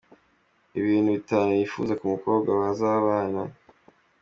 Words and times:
Ibintu 0.79 1.09
bitanu 1.17 1.49
yifuza 1.59 1.93
ku 1.99 2.05
mukobwa 2.13 2.49
bazabana. 2.59 3.41